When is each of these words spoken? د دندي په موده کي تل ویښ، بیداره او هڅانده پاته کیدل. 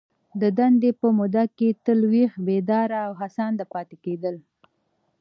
د 0.41 0.43
دندي 0.57 0.91
په 0.99 1.07
موده 1.17 1.43
کي 1.57 1.69
تل 1.85 1.99
ویښ، 2.11 2.31
بیداره 2.47 2.97
او 3.07 3.13
هڅانده 3.21 3.65
پاته 3.71 3.95
کیدل. 4.05 4.35